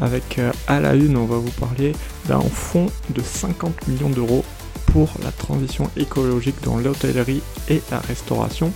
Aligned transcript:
Avec 0.00 0.38
euh, 0.38 0.52
à 0.66 0.80
la 0.80 0.94
une, 0.94 1.16
on 1.16 1.26
va 1.26 1.36
vous 1.36 1.50
parler 1.50 1.92
d'un 2.26 2.40
fonds 2.40 2.90
de 3.10 3.22
50 3.22 3.88
millions 3.88 4.10
d'euros 4.10 4.44
pour 4.86 5.10
la 5.22 5.32
transition 5.32 5.90
écologique 5.96 6.62
dans 6.64 6.76
l'hôtellerie 6.76 7.42
et 7.68 7.80
la 7.90 7.98
restauration, 8.00 8.72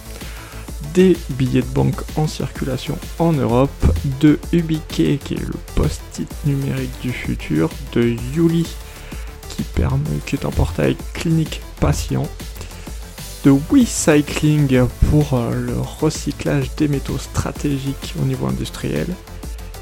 des 0.95 1.17
billets 1.31 1.63
de 1.63 1.67
banque 1.67 2.01
en 2.17 2.27
circulation 2.27 2.99
en 3.19 3.33
Europe, 3.33 3.71
de 4.21 4.39
Ubiquet 4.53 5.19
qui 5.23 5.35
est 5.35 5.41
le 5.41 5.55
post-it 5.75 6.29
numérique 6.47 6.99
du 7.03 7.13
futur, 7.13 7.69
de 7.93 8.17
Yuli 8.35 8.67
qui, 9.49 9.63
permet, 9.63 10.19
qui 10.27 10.37
est 10.37 10.45
un 10.45 10.51
portail 10.51 10.97
clinique 11.13 11.61
patient, 11.81 12.27
de 13.45 13.51
WeCycling 13.71 14.87
pour 15.11 15.35
euh, 15.35 15.55
le 15.55 15.79
recyclage 15.79 16.75
des 16.77 16.89
métaux 16.89 17.19
stratégiques 17.19 18.15
au 18.21 18.25
niveau 18.25 18.47
industriel, 18.47 19.07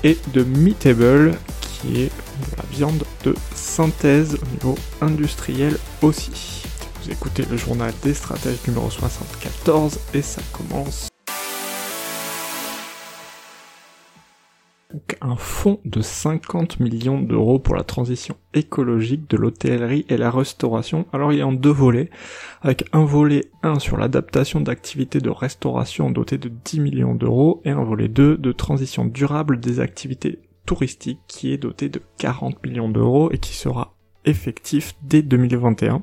et 0.04 0.18
de 0.32 0.44
Meatable, 0.44 1.36
qui 1.60 2.02
est 2.02 2.12
la 2.56 2.64
viande 2.70 3.02
de 3.24 3.34
synthèse 3.54 4.34
au 4.34 4.46
niveau 4.54 4.78
industriel 5.00 5.76
aussi. 6.02 6.62
Vous 7.02 7.10
écoutez 7.10 7.44
le 7.50 7.56
journal 7.56 7.92
des 8.02 8.14
stratèges 8.14 8.58
numéro 8.68 8.90
74 8.90 9.98
et 10.14 10.22
ça 10.22 10.42
commence. 10.52 11.08
Un 15.24 15.36
fonds 15.36 15.80
de 15.86 16.02
50 16.02 16.80
millions 16.80 17.20
d'euros 17.20 17.58
pour 17.58 17.74
la 17.74 17.82
transition 17.82 18.36
écologique 18.52 19.28
de 19.30 19.38
l'hôtellerie 19.38 20.04
et 20.10 20.18
la 20.18 20.30
restauration. 20.30 21.06
Alors 21.12 21.32
il 21.32 21.40
a 21.40 21.46
en 21.46 21.52
deux 21.52 21.70
volets, 21.70 22.10
avec 22.60 22.84
un 22.92 23.04
volet 23.04 23.46
1 23.62 23.78
sur 23.78 23.96
l'adaptation 23.96 24.60
d'activités 24.60 25.20
de 25.20 25.30
restauration 25.30 26.10
doté 26.10 26.36
de 26.36 26.50
10 26.50 26.80
millions 26.80 27.14
d'euros 27.14 27.62
et 27.64 27.70
un 27.70 27.82
volet 27.82 28.08
2 28.08 28.36
de 28.36 28.52
transition 28.52 29.06
durable 29.06 29.60
des 29.60 29.80
activités 29.80 30.40
touristiques 30.66 31.20
qui 31.26 31.52
est 31.52 31.58
doté 31.58 31.88
de 31.88 32.02
40 32.18 32.62
millions 32.64 32.90
d'euros 32.90 33.30
et 33.32 33.38
qui 33.38 33.54
sera 33.54 33.94
effectif 34.26 34.94
dès 35.02 35.22
2021 35.22 36.02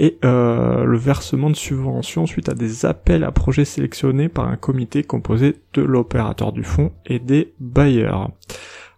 et 0.00 0.18
euh, 0.24 0.84
le 0.84 0.96
versement 0.96 1.50
de 1.50 1.56
subventions 1.56 2.24
suite 2.26 2.48
à 2.48 2.54
des 2.54 2.86
appels 2.86 3.22
à 3.22 3.32
projets 3.32 3.66
sélectionnés 3.66 4.30
par 4.30 4.48
un 4.48 4.56
comité 4.56 5.02
composé 5.04 5.56
de 5.74 5.82
l'opérateur 5.82 6.52
du 6.52 6.64
fonds 6.64 6.90
et 7.04 7.18
des 7.18 7.52
bailleurs. 7.60 8.30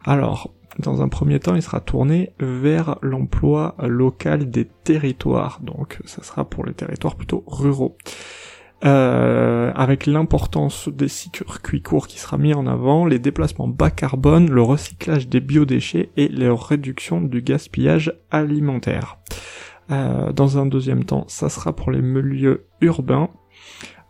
Alors, 0.05 0.55
dans 0.79 1.03
un 1.03 1.09
premier 1.09 1.41
temps, 1.41 1.57
il 1.57 1.63
sera 1.63 1.81
tourné 1.81 2.33
vers 2.39 2.99
l'emploi 3.03 3.75
local 3.81 4.49
des 4.49 4.65
territoires, 4.65 5.59
donc 5.61 5.99
ça 6.05 6.23
sera 6.23 6.49
pour 6.49 6.65
les 6.65 6.73
territoires 6.73 7.17
plutôt 7.17 7.43
ruraux. 7.49 7.97
Euh, 8.85 9.73
avec 9.75 10.07
l'importance 10.07 10.89
des 10.89 11.09
circuits 11.09 11.83
courts 11.83 12.07
qui 12.07 12.21
sera 12.21 12.39
mis 12.39 12.55
en 12.55 12.67
avant, 12.69 13.07
les 13.07 13.19
déplacements 13.19 13.69
bas 13.69 13.91
carbone, 13.91 14.51
le 14.51 14.63
recyclage 14.63 15.29
des 15.29 15.41
biodéchets 15.41 16.11
et 16.17 16.29
la 16.29 16.55
réduction 16.55 17.21
du 17.21 17.43
gaspillage 17.43 18.13
alimentaire. 18.31 19.19
Euh, 19.93 20.33
dans 20.33 20.59
un 20.59 20.67
deuxième 20.67 21.05
temps, 21.05 21.25
ça 21.29 21.49
sera 21.49 21.75
pour 21.75 21.91
les 21.91 22.01
milieux 22.01 22.67
urbains, 22.81 23.29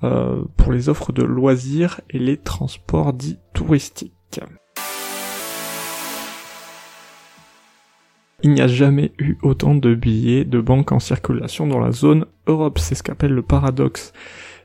euh, 0.04 0.44
pour 0.56 0.72
les 0.72 0.88
offres 0.88 1.12
de 1.12 1.24
loisirs 1.24 2.00
et 2.10 2.18
les 2.18 2.36
transports 2.36 3.12
dits 3.12 3.38
touristiques. 3.52 4.40
Il 8.44 8.52
n'y 8.52 8.60
a 8.60 8.66
jamais 8.66 9.12
eu 9.18 9.36
autant 9.42 9.74
de 9.74 9.94
billets 9.94 10.44
de 10.44 10.60
banque 10.60 10.92
en 10.92 11.00
circulation 11.00 11.66
dans 11.66 11.78
la 11.78 11.92
zone 11.92 12.26
Europe. 12.46 12.78
C'est 12.78 12.94
ce 12.94 13.02
qu'appelle 13.02 13.32
le 13.32 13.42
paradoxe 13.42 14.12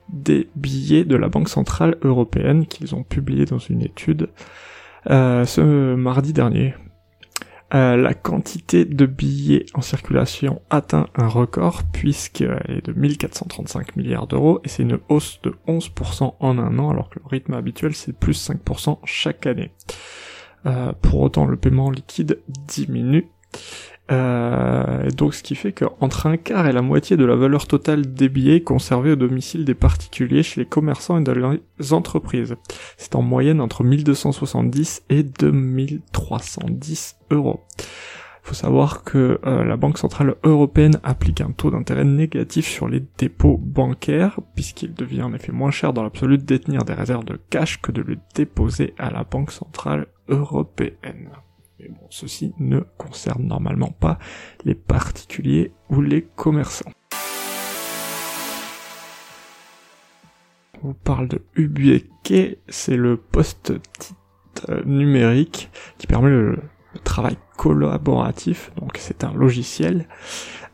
des 0.10 0.50
billets 0.56 1.04
de 1.04 1.16
la 1.16 1.30
Banque 1.30 1.50
Centrale 1.50 1.98
Européenne 2.02 2.66
qu'ils 2.66 2.96
ont 2.96 3.04
publié 3.04 3.46
dans 3.46 3.60
une 3.60 3.82
étude 3.82 4.30
euh, 5.10 5.46
ce 5.46 5.96
mardi 5.96 6.34
dernier. 6.34 6.74
Euh, 7.74 7.98
la 7.98 8.14
quantité 8.14 8.86
de 8.86 9.06
billets 9.06 9.66
en 9.74 9.82
circulation 9.82 10.62
atteint 10.70 11.08
un 11.16 11.28
record 11.28 11.84
puisqu'elle 11.92 12.78
est 12.78 12.86
de 12.86 12.94
1435 12.94 13.98
milliards 13.98 14.26
d'euros 14.26 14.62
et 14.64 14.70
c'est 14.70 14.84
une 14.84 15.00
hausse 15.10 15.42
de 15.44 15.54
11% 15.68 16.36
en 16.40 16.60
un 16.60 16.80
an 16.80 16.92
alors 16.92 17.10
que 17.10 17.20
le 17.20 17.26
rythme 17.28 17.56
habituel 17.56 17.94
c'est 17.94 18.18
plus 18.18 18.50
5% 18.50 19.00
chaque 19.04 19.46
année. 19.48 19.74
Euh, 20.66 20.94
pour 21.02 21.20
autant 21.20 21.46
le 21.46 21.58
paiement 21.58 21.92
liquide 21.92 22.40
diminue 22.48 23.28
euh, 24.10 25.10
donc 25.12 25.34
ce 25.34 25.44
qui 25.44 25.56
fait 25.56 25.74
qu'entre 25.74 26.28
un 26.28 26.38
quart 26.38 26.68
et 26.68 26.72
la 26.72 26.82
moitié 26.82 27.18
de 27.18 27.26
la 27.26 27.36
valeur 27.36 27.68
totale 27.68 28.14
des 28.14 28.30
billets 28.30 28.62
conservés 28.62 29.12
au 29.12 29.16
domicile 29.16 29.66
des 29.66 29.74
particuliers 29.74 30.44
chez 30.44 30.62
les 30.62 30.66
commerçants 30.66 31.20
et 31.20 31.24
dans 31.24 31.34
les 31.34 31.94
entreprises. 31.94 32.56
C'est 32.98 33.16
en 33.16 33.22
moyenne 33.22 33.60
entre 33.60 33.84
1270 33.84 35.04
et 35.10 35.24
2310 35.24 37.18
euros. 37.32 37.66
Il 37.80 38.52
faut 38.52 38.56
savoir 38.56 39.04
que 39.04 39.42
euh, 39.46 39.66
la 39.66 39.76
Banque 39.76 39.98
Centrale 39.98 40.36
Européenne 40.44 41.02
applique 41.04 41.42
un 41.42 41.52
taux 41.52 41.70
d'intérêt 41.70 42.06
négatif 42.06 42.66
sur 42.66 42.88
les 42.88 43.04
dépôts 43.18 43.58
bancaires, 43.58 44.40
puisqu'il 44.56 44.94
devient 44.94 45.24
en 45.24 45.34
effet 45.34 45.52
moins 45.52 45.72
cher 45.72 45.92
dans 45.92 46.04
l'absolu 46.04 46.38
de 46.38 46.44
détenir 46.44 46.86
des 46.86 46.94
réserves 46.94 47.26
de 47.26 47.38
cash 47.50 47.82
que 47.82 47.92
de 47.92 48.02
le 48.02 48.18
déposer 48.36 48.94
à 48.98 49.12
la 49.12 49.26
Banque 49.26 49.52
Centrale 49.52 50.08
Européenne. 50.30 51.32
Mais 51.80 51.90
bon, 51.90 52.08
ceci 52.10 52.54
ne 52.60 52.80
concerne 52.98 53.44
normalement 53.44 53.92
pas 53.92 54.18
les 54.66 54.74
particuliers 54.74 55.72
ou 55.90 56.02
les 56.02 56.24
commerçants. 56.24 56.92
On 60.82 60.88
vous 60.88 60.94
parle 60.94 61.28
de 61.28 61.42
Ubieke, 61.56 62.58
c'est 62.68 62.98
le 62.98 63.18
post-it 63.18 64.16
numérique 64.86 65.70
qui 65.98 66.08
permet 66.08 66.30
le, 66.30 66.58
travail 67.04 67.38
collaboratif, 67.58 68.72
donc 68.80 68.98
c'est 68.98 69.24
un 69.24 69.32
logiciel 69.32 70.08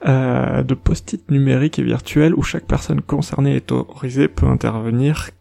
euh, 0.05 0.63
de 0.63 0.73
post-it 0.73 1.29
numérique 1.29 1.79
et 1.79 1.83
virtuel 1.83 2.33
où 2.33 2.43
chaque 2.43 2.65
personne 2.65 3.01
concernée 3.01 3.57
et 3.57 3.73
autorisée 3.73 4.29
peut 4.29 4.45
intervenir, 4.45 5.31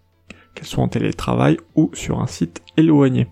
qu'elle 0.54 0.66
soit 0.66 0.82
en 0.82 0.88
télétravail 0.88 1.58
ou 1.76 1.90
sur 1.94 2.20
un 2.20 2.26
site 2.26 2.62
éloigné. 2.76 3.28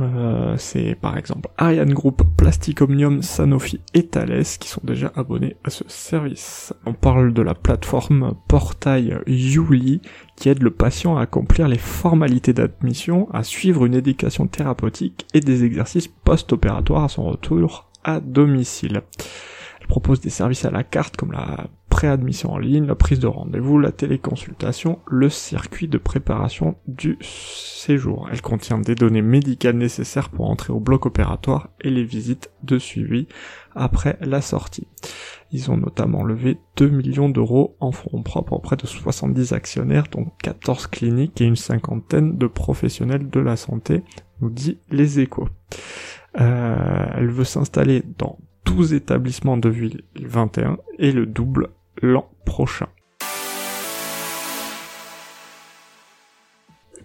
Euh, 0.00 0.56
c'est 0.58 0.94
par 0.94 1.16
exemple 1.16 1.50
Ariane 1.58 1.92
Group, 1.92 2.22
Plastic 2.36 2.80
Omnium, 2.80 3.22
Sanofi 3.22 3.80
et 3.92 4.06
Thales 4.06 4.44
qui 4.58 4.68
sont 4.68 4.80
déjà 4.84 5.12
abonnés 5.16 5.56
à 5.64 5.70
ce 5.70 5.84
service. 5.88 6.72
On 6.86 6.92
parle 6.92 7.32
de 7.32 7.42
la 7.42 7.54
plateforme 7.54 8.34
portail 8.48 9.18
Yuli 9.26 10.00
qui 10.36 10.48
aide 10.48 10.62
le 10.62 10.70
patient 10.70 11.16
à 11.16 11.22
accomplir 11.22 11.68
les 11.68 11.78
formalités 11.78 12.52
d'admission, 12.52 13.28
à 13.32 13.42
suivre 13.42 13.84
une 13.84 13.94
éducation 13.94 14.46
thérapeutique 14.46 15.26
et 15.34 15.40
des 15.40 15.64
exercices 15.64 16.08
post-opératoires 16.08 17.04
à 17.04 17.08
son 17.08 17.24
retour 17.24 17.90
à 18.02 18.20
domicile. 18.20 19.02
Elle 19.80 19.86
propose 19.86 20.20
des 20.20 20.30
services 20.30 20.64
à 20.64 20.70
la 20.70 20.82
carte 20.82 21.16
comme 21.16 21.32
la 21.32 21.68
préadmission 21.94 22.50
en 22.50 22.58
ligne, 22.58 22.86
la 22.86 22.96
prise 22.96 23.20
de 23.20 23.28
rendez-vous, 23.28 23.78
la 23.78 23.92
téléconsultation, 23.92 24.98
le 25.06 25.28
circuit 25.28 25.86
de 25.86 25.96
préparation 25.96 26.74
du 26.88 27.16
séjour. 27.20 28.28
Elle 28.32 28.42
contient 28.42 28.80
des 28.80 28.96
données 28.96 29.22
médicales 29.22 29.76
nécessaires 29.76 30.30
pour 30.30 30.50
entrer 30.50 30.72
au 30.72 30.80
bloc 30.80 31.06
opératoire 31.06 31.68
et 31.80 31.90
les 31.90 32.02
visites 32.02 32.50
de 32.64 32.80
suivi 32.80 33.28
après 33.76 34.18
la 34.20 34.40
sortie. 34.40 34.88
Ils 35.52 35.70
ont 35.70 35.76
notamment 35.76 36.24
levé 36.24 36.58
2 36.78 36.88
millions 36.88 37.28
d'euros 37.28 37.76
en 37.78 37.92
fonds 37.92 38.24
propres 38.24 38.54
auprès 38.54 38.74
de 38.74 38.88
70 38.88 39.52
actionnaires, 39.52 40.08
dont 40.10 40.32
14 40.42 40.88
cliniques 40.88 41.40
et 41.40 41.44
une 41.44 41.54
cinquantaine 41.54 42.36
de 42.36 42.48
professionnels 42.48 43.30
de 43.30 43.38
la 43.38 43.54
santé, 43.54 44.02
nous 44.40 44.50
dit 44.50 44.78
les 44.90 45.20
échos. 45.20 45.48
Euh, 46.40 47.06
elle 47.14 47.30
veut 47.30 47.44
s'installer 47.44 48.02
dans 48.18 48.36
12 48.64 48.94
établissements 48.94 49.58
de 49.58 49.68
ville 49.68 50.02
21 50.16 50.78
et 50.98 51.12
le 51.12 51.26
double 51.26 51.68
l'an 52.04 52.30
prochain. 52.44 52.88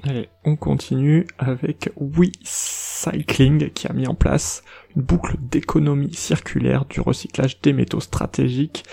Allez, 0.04 0.30
on 0.46 0.56
continue 0.56 1.28
avec 1.38 1.90
WeCycling 1.98 3.72
qui 3.72 3.88
a 3.88 3.94
mis 3.94 4.08
en 4.08 4.16
place 4.16 4.64
une 4.96 5.02
boucle 5.02 5.36
d'économie 5.40 6.14
circulaire 6.14 6.86
du 6.86 7.02
recyclage 7.02 7.60
des 7.62 7.74
métaux 7.74 8.00
stratégiques 8.00 8.84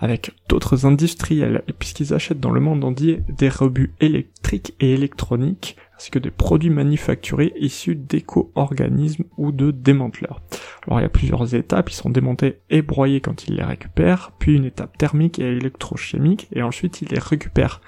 avec 0.00 0.32
d'autres 0.48 0.86
industriels, 0.86 1.62
puisqu'ils 1.78 2.14
achètent 2.14 2.40
dans 2.40 2.50
le 2.50 2.60
monde 2.60 2.84
entier 2.84 3.22
des 3.28 3.50
rebuts 3.50 3.92
électriques 4.00 4.74
et 4.80 4.94
électroniques, 4.94 5.76
ainsi 5.96 6.10
que 6.10 6.18
des 6.18 6.30
produits 6.30 6.70
manufacturés 6.70 7.52
issus 7.56 7.94
d'éco-organismes 7.94 9.24
ou 9.36 9.52
de 9.52 9.70
démanteleurs. 9.70 10.40
Alors 10.86 11.00
il 11.00 11.02
y 11.02 11.06
a 11.06 11.10
plusieurs 11.10 11.54
étapes, 11.54 11.90
ils 11.90 11.94
sont 11.94 12.08
démontés 12.08 12.60
et 12.70 12.80
broyés 12.80 13.20
quand 13.20 13.46
ils 13.46 13.56
les 13.56 13.62
récupèrent, 13.62 14.32
puis 14.38 14.56
une 14.56 14.64
étape 14.64 14.96
thermique 14.96 15.38
et 15.38 15.44
électrochimique, 15.44 16.48
et 16.52 16.62
ensuite 16.62 17.02
ils 17.02 17.08
les 17.08 17.18
récupèrent 17.18 17.82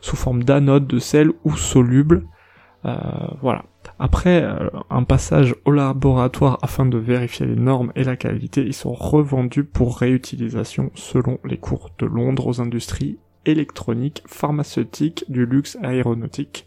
sous 0.00 0.16
forme 0.16 0.44
d'anode, 0.44 0.86
de 0.86 0.98
sel 0.98 1.32
ou 1.44 1.56
soluble. 1.56 2.24
Euh, 2.86 2.96
voilà. 3.42 3.64
Après 3.98 4.42
euh, 4.42 4.70
un 4.90 5.02
passage 5.02 5.54
au 5.64 5.72
laboratoire 5.72 6.58
afin 6.62 6.86
de 6.86 6.98
vérifier 6.98 7.46
les 7.46 7.56
normes 7.56 7.92
et 7.96 8.04
la 8.04 8.16
qualité, 8.16 8.62
ils 8.62 8.74
sont 8.74 8.92
revendus 8.92 9.64
pour 9.64 9.98
réutilisation 9.98 10.90
selon 10.94 11.38
les 11.44 11.58
cours 11.58 11.90
de 11.98 12.06
Londres 12.06 12.46
aux 12.46 12.60
industries 12.60 13.18
électroniques, 13.44 14.22
pharmaceutiques, 14.26 15.24
du 15.28 15.46
luxe 15.46 15.76
aéronautique 15.82 16.66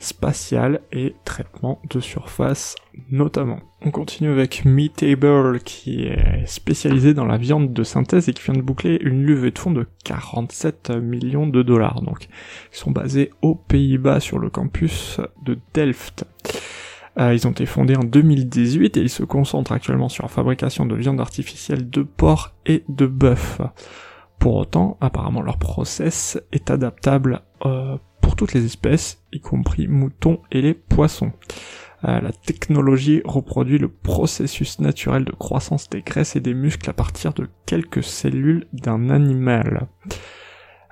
spatial 0.00 0.80
et 0.92 1.14
traitement 1.24 1.80
de 1.88 2.00
surface 2.00 2.74
notamment. 3.10 3.60
On 3.82 3.90
continue 3.90 4.30
avec 4.30 4.64
Meatable 4.64 5.60
qui 5.60 6.04
est 6.04 6.46
spécialisé 6.46 7.14
dans 7.14 7.26
la 7.26 7.36
viande 7.36 7.72
de 7.72 7.82
synthèse 7.82 8.28
et 8.28 8.32
qui 8.32 8.42
vient 8.42 8.54
de 8.54 8.62
boucler 8.62 8.98
une 9.02 9.24
levée 9.24 9.50
de 9.50 9.58
fonds 9.58 9.70
de 9.70 9.86
47 10.04 10.90
millions 10.90 11.46
de 11.46 11.62
dollars. 11.62 12.00
Donc 12.00 12.28
ils 12.72 12.76
sont 12.76 12.90
basés 12.90 13.30
aux 13.42 13.54
Pays-Bas 13.54 14.20
sur 14.20 14.38
le 14.38 14.50
campus 14.50 15.20
de 15.44 15.58
Delft. 15.74 16.24
Euh, 17.18 17.34
ils 17.34 17.46
ont 17.46 17.50
été 17.50 17.66
fondés 17.66 17.96
en 17.96 18.04
2018 18.04 18.96
et 18.96 19.00
ils 19.00 19.10
se 19.10 19.24
concentrent 19.24 19.72
actuellement 19.72 20.08
sur 20.08 20.24
la 20.24 20.28
fabrication 20.28 20.86
de 20.86 20.94
viande 20.94 21.20
artificielle 21.20 21.90
de 21.90 22.02
porc 22.02 22.54
et 22.66 22.84
de 22.88 23.06
bœuf. 23.06 23.60
Pour 24.38 24.56
autant, 24.56 24.96
apparemment 25.00 25.42
leur 25.42 25.58
process 25.58 26.40
est 26.52 26.70
adaptable 26.70 27.42
euh, 27.66 27.98
pour 28.20 28.36
toutes 28.36 28.54
les 28.54 28.64
espèces, 28.64 29.22
y 29.32 29.40
compris 29.40 29.86
moutons 29.88 30.40
et 30.50 30.62
les 30.62 30.74
poissons. 30.74 31.32
Euh, 32.04 32.20
la 32.20 32.32
technologie 32.32 33.20
reproduit 33.24 33.78
le 33.78 33.88
processus 33.88 34.78
naturel 34.78 35.24
de 35.24 35.32
croissance 35.32 35.90
des 35.90 36.00
graisses 36.00 36.36
et 36.36 36.40
des 36.40 36.54
muscles 36.54 36.88
à 36.88 36.94
partir 36.94 37.34
de 37.34 37.48
quelques 37.66 38.02
cellules 38.02 38.66
d'un 38.72 39.10
animal. 39.10 39.88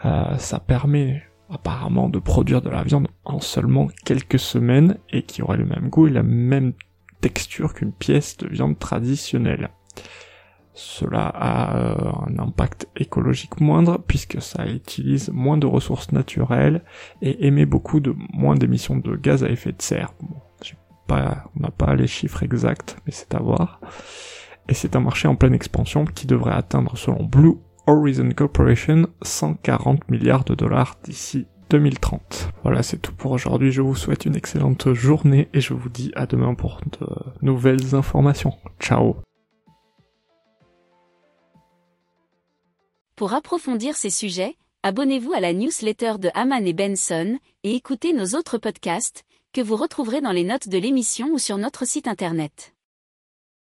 Euh, 0.05 0.37
ça 0.37 0.59
permet 0.59 1.23
apparemment 1.51 2.09
de 2.09 2.19
produire 2.19 2.63
de 2.63 2.71
la 2.71 2.83
viande 2.83 3.09
en 3.25 3.41
seulement 3.41 3.89
quelques 4.05 4.39
semaines 4.39 4.99
et 5.11 5.23
qui 5.23 5.43
aurait 5.43 5.57
le 5.57 5.65
même 5.65 5.89
goût 5.89 6.07
et 6.07 6.11
la 6.11 6.23
même 6.23 6.73
texture 7.21 7.75
qu'une 7.75 7.93
pièce 7.93 8.37
de 8.37 8.49
viande 8.49 8.79
traditionnelle. 8.79 9.71
Cela 10.75 11.27
a 11.27 11.77
euh, 11.77 12.13
un 12.29 12.39
impact 12.39 12.87
écologique 12.95 13.61
moindre 13.61 13.99
puisque 14.07 14.41
ça 14.41 14.67
utilise 14.67 15.31
moins 15.31 15.57
de 15.57 15.67
ressources 15.67 16.13
naturelles 16.13 16.85
et 17.21 17.47
émet 17.47 17.67
beaucoup 17.67 17.99
de 17.99 18.15
moins 18.33 18.55
d'émissions 18.55 18.97
de 18.97 19.17
gaz 19.17 19.43
à 19.43 19.49
effet 19.49 19.73
de 19.73 19.83
serre. 19.83 20.15
Bon, 20.21 20.37
pas, 21.09 21.51
on 21.57 21.63
n'a 21.63 21.71
pas 21.71 21.97
les 21.97 22.07
chiffres 22.07 22.45
exacts, 22.45 22.97
mais 23.05 23.13
c'est 23.13 23.35
à 23.35 23.41
voir. 23.41 23.81
Et 24.69 24.75
c'est 24.75 24.95
un 24.95 25.01
marché 25.01 25.27
en 25.27 25.35
pleine 25.35 25.55
expansion 25.55 26.05
qui 26.05 26.27
devrait 26.27 26.53
atteindre, 26.53 26.97
selon 26.97 27.25
Blue 27.25 27.57
Horizon 27.89 28.29
Corporation, 28.37 29.07
140 29.23 30.11
milliards 30.11 30.45
de 30.45 30.55
dollars 30.55 30.97
d'ici 31.03 31.47
2030. 31.71 32.51
Voilà, 32.63 32.83
c'est 32.83 32.99
tout 32.99 33.15
pour 33.15 33.31
aujourd'hui. 33.31 33.73
Je 33.73 33.81
vous 33.81 33.97
souhaite 33.97 34.27
une 34.27 34.37
excellente 34.37 34.93
journée 34.93 35.49
et 35.55 35.63
je 35.63 35.73
vous 35.73 35.89
dis 35.89 36.13
à 36.15 36.27
demain 36.27 36.53
pour 36.55 36.81
de 37.01 37.07
nouvelles 37.41 37.95
informations. 37.95 38.53
Ciao 38.79 39.17
Pour 43.17 43.33
approfondir 43.33 43.97
ces 43.97 44.11
sujets, 44.11 44.57
abonnez-vous 44.83 45.33
à 45.33 45.41
la 45.41 45.55
newsletter 45.55 46.19
de 46.19 46.29
Haman 46.35 46.67
et 46.67 46.75
Benson 46.75 47.39
et 47.65 47.75
écoutez 47.75 48.13
nos 48.13 48.37
autres 48.39 48.59
podcasts 48.59 49.25
que 49.55 49.63
vous 49.63 49.77
retrouverez 49.77 50.21
dans 50.21 50.33
les 50.33 50.45
notes 50.45 50.69
de 50.69 50.77
l'émission 50.77 51.29
ou 51.33 51.39
sur 51.39 51.57
notre 51.57 51.87
site 51.87 52.07
internet. 52.07 52.75